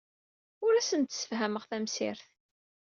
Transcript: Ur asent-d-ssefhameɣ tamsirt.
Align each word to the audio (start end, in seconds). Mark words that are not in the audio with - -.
Ur 0.65 0.73
asent-d-ssefhameɣ 0.75 1.63
tamsirt. 1.65 2.25